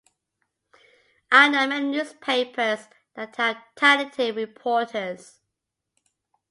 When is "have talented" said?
3.35-4.35